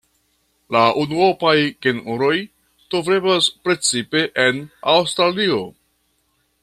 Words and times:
La 0.75 0.79
unuopaj 1.01 1.51
genroj 1.87 2.31
troveblas 2.95 3.51
precipe 3.69 4.25
en 4.47 4.65
Aŭstralio. 4.95 5.61